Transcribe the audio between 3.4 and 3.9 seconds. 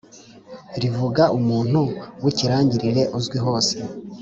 hose